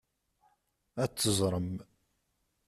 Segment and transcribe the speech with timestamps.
[1.03, 1.71] Ad teẓrem.